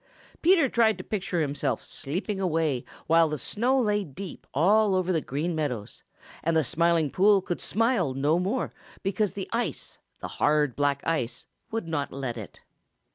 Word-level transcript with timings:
Peter 0.41 0.67
tried 0.67 0.97
to 0.97 1.03
picture 1.03 1.41
himself 1.41 1.83
sleeping 1.83 2.41
away 2.41 2.83
while 3.05 3.29
the 3.29 3.37
snow 3.37 3.79
lay 3.79 4.03
deep 4.03 4.47
all 4.51 4.95
over 4.95 5.13
the 5.13 5.21
Green 5.21 5.53
Meadows 5.53 6.01
and 6.41 6.57
the 6.57 6.63
Smiling 6.63 7.11
Pool 7.11 7.39
could 7.39 7.61
smile 7.61 8.15
no 8.15 8.39
more 8.39 8.73
because 9.03 9.33
the 9.33 9.47
ice, 9.53 9.99
the 10.19 10.27
hard, 10.27 10.75
black 10.75 11.03
ice, 11.05 11.45
would 11.69 11.87
not 11.87 12.11
let 12.11 12.35
it. 12.35 12.61